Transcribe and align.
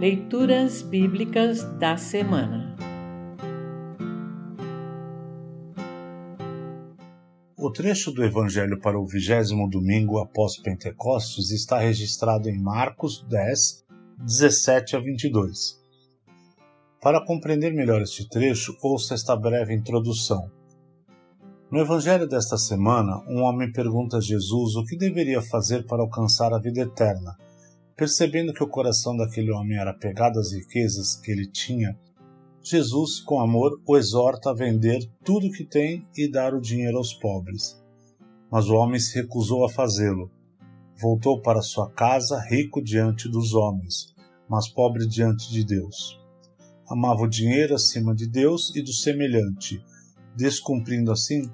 Leituras 0.00 0.82
Bíblicas 0.82 1.62
da 1.78 1.96
Semana 1.96 2.76
O 7.56 7.70
trecho 7.70 8.10
do 8.10 8.24
Evangelho 8.24 8.80
para 8.80 8.98
o 8.98 9.06
vigésimo 9.06 9.70
domingo 9.70 10.18
após 10.18 10.58
Pentecostes 10.58 11.52
está 11.52 11.78
registrado 11.78 12.48
em 12.48 12.60
Marcos 12.60 13.24
10, 13.28 13.84
17 14.18 14.96
a 14.96 14.98
22. 14.98 15.80
Para 17.00 17.24
compreender 17.24 17.72
melhor 17.72 18.02
este 18.02 18.28
trecho, 18.28 18.76
ouça 18.82 19.14
esta 19.14 19.36
breve 19.36 19.72
introdução. 19.72 20.50
No 21.70 21.78
Evangelho 21.78 22.26
desta 22.26 22.58
semana, 22.58 23.22
um 23.28 23.42
homem 23.42 23.70
pergunta 23.70 24.16
a 24.16 24.20
Jesus 24.20 24.74
o 24.74 24.84
que 24.84 24.96
deveria 24.96 25.40
fazer 25.40 25.86
para 25.86 26.02
alcançar 26.02 26.52
a 26.52 26.58
vida 26.58 26.80
eterna. 26.80 27.36
Percebendo 27.96 28.52
que 28.52 28.62
o 28.62 28.68
coração 28.68 29.16
daquele 29.16 29.52
homem 29.52 29.78
era 29.78 29.94
pegado 29.94 30.40
às 30.40 30.52
riquezas 30.52 31.14
que 31.16 31.30
ele 31.30 31.46
tinha, 31.46 31.96
Jesus, 32.66 33.20
com 33.20 33.40
amor, 33.40 33.78
o 33.86 33.94
exorta 33.94 34.48
a 34.48 34.54
vender 34.54 35.06
tudo 35.22 35.48
o 35.48 35.52
que 35.52 35.64
tem 35.64 36.08
e 36.16 36.26
dar 36.26 36.54
o 36.54 36.60
dinheiro 36.60 36.96
aos 36.96 37.12
pobres. 37.12 37.78
Mas 38.50 38.70
o 38.70 38.74
homem 38.74 38.98
se 38.98 39.14
recusou 39.14 39.66
a 39.66 39.68
fazê-lo. 39.68 40.30
Voltou 40.98 41.42
para 41.42 41.60
sua 41.60 41.90
casa 41.90 42.40
rico 42.40 42.82
diante 42.82 43.28
dos 43.28 43.52
homens, 43.52 44.14
mas 44.48 44.66
pobre 44.66 45.06
diante 45.06 45.52
de 45.52 45.62
Deus. 45.62 46.18
Amava 46.88 47.22
o 47.22 47.28
dinheiro 47.28 47.74
acima 47.74 48.14
de 48.14 48.26
Deus 48.26 48.74
e 48.74 48.80
do 48.80 48.94
semelhante, 48.94 49.84
descumprindo 50.34 51.12
assim 51.12 51.50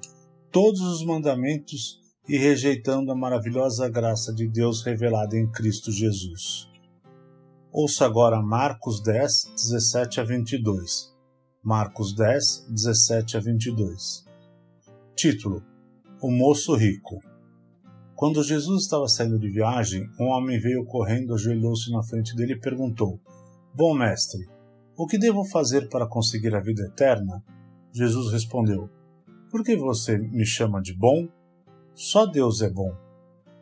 todos 0.49 0.81
os 0.81 1.05
mandamentos 1.05 2.00
e 2.27 2.37
rejeitando 2.37 3.11
a 3.11 3.15
maravilhosa 3.15 3.89
graça 3.89 4.33
de 4.33 4.47
Deus 4.47 4.83
revelada 4.83 5.37
em 5.37 5.49
Cristo 5.49 5.91
Jesus. 5.91 6.69
Ouça 7.71 8.05
agora 8.05 8.41
Marcos 8.41 9.01
10, 9.01 9.53
17 9.55 10.19
a 10.19 10.23
22. 10.23 11.11
Marcos 11.63 12.15
10, 12.15 12.67
17 12.69 13.37
a 13.37 13.39
22. 13.39 14.25
Título: 15.15 15.63
O 16.21 16.31
Moço 16.31 16.75
Rico. 16.75 17.19
Quando 18.15 18.43
Jesus 18.43 18.83
estava 18.83 19.07
saindo 19.07 19.39
de 19.39 19.49
viagem, 19.49 20.07
um 20.19 20.25
homem 20.25 20.59
veio 20.59 20.85
correndo, 20.85 21.33
ajoelhou-se 21.33 21.91
na 21.91 22.03
frente 22.03 22.35
dele 22.35 22.53
e 22.53 22.59
perguntou: 22.59 23.19
Bom 23.73 23.95
mestre, 23.95 24.47
o 24.95 25.07
que 25.07 25.17
devo 25.17 25.43
fazer 25.43 25.89
para 25.89 26.07
conseguir 26.07 26.53
a 26.53 26.59
vida 26.59 26.83
eterna? 26.83 27.43
Jesus 27.91 28.31
respondeu: 28.31 28.89
Por 29.49 29.63
que 29.63 29.75
você 29.75 30.17
me 30.17 30.45
chama 30.45 30.81
de 30.81 30.93
bom? 30.93 31.27
Só 31.93 32.25
Deus 32.25 32.61
é 32.61 32.69
bom. 32.69 32.95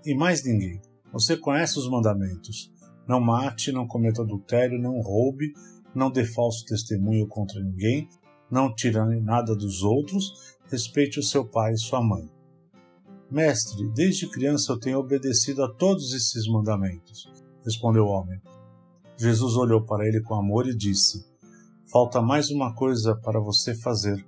E 0.06 0.16
mais 0.16 0.44
ninguém. 0.44 0.82
Você 1.12 1.36
conhece 1.36 1.78
os 1.80 1.90
mandamentos. 1.90 2.72
Não 3.08 3.20
mate, 3.20 3.72
não 3.72 3.88
cometa 3.88 4.22
adultério, 4.22 4.80
não 4.80 5.02
roube, 5.02 5.52
não 5.96 6.12
dê 6.12 6.24
falso 6.24 6.64
testemunho 6.66 7.28
contra 7.28 7.60
ninguém, 7.60 8.08
não 8.52 8.74
tire 8.74 9.00
nada 9.22 9.56
dos 9.56 9.82
outros, 9.82 10.58
respeite 10.70 11.20
o 11.20 11.24
seu 11.24 11.44
pai 11.44 11.74
e 11.74 11.78
sua 11.78 12.02
mãe. 12.04 12.30
Mestre, 13.32 13.88
desde 13.94 14.30
criança 14.30 14.72
eu 14.72 14.80
tenho 14.80 15.00
obedecido 15.00 15.64
a 15.64 15.74
todos 15.74 16.14
esses 16.14 16.48
mandamentos, 16.48 17.32
respondeu 17.64 18.06
o 18.06 18.10
homem. 18.10 18.40
Jesus 19.18 19.56
olhou 19.56 19.84
para 19.84 20.08
ele 20.08 20.22
com 20.22 20.36
amor 20.36 20.68
e 20.68 20.76
disse: 20.76 21.26
Falta 21.92 22.22
mais 22.22 22.50
uma 22.50 22.74
coisa 22.74 23.16
para 23.16 23.40
você 23.40 23.76
fazer. 23.76 24.26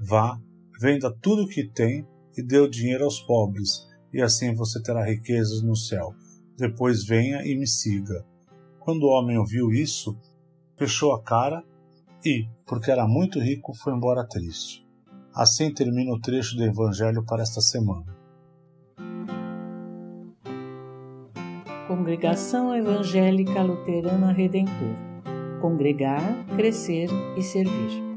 Vá, 0.00 0.38
venda 0.80 1.10
tudo 1.20 1.42
o 1.42 1.48
que 1.48 1.68
tem 1.68 2.06
e 2.36 2.42
dê 2.42 2.58
o 2.58 2.68
dinheiro 2.68 3.04
aos 3.04 3.20
pobres, 3.20 3.86
e 4.12 4.20
assim 4.20 4.54
você 4.54 4.82
terá 4.82 5.04
riquezas 5.04 5.62
no 5.62 5.76
céu. 5.76 6.14
Depois 6.56 7.04
venha 7.04 7.44
e 7.44 7.56
me 7.56 7.66
siga. 7.66 8.24
Quando 8.80 9.04
o 9.04 9.10
homem 9.10 9.38
ouviu 9.38 9.70
isso, 9.70 10.16
fechou 10.76 11.12
a 11.12 11.22
cara 11.22 11.64
e, 12.24 12.46
porque 12.66 12.90
era 12.90 13.06
muito 13.06 13.38
rico, 13.38 13.74
foi 13.74 13.94
embora 13.94 14.26
triste. 14.26 14.86
Assim 15.34 15.72
termina 15.72 16.12
o 16.12 16.20
trecho 16.20 16.56
do 16.56 16.64
Evangelho 16.64 17.24
para 17.24 17.42
esta 17.42 17.60
semana. 17.60 18.16
Congregação 21.88 22.74
Evangélica 22.74 23.62
Luterana 23.62 24.32
Redentor 24.32 25.12
Congregar, 25.62 26.44
Crescer 26.56 27.08
e 27.36 27.42
Servir. 27.42 28.11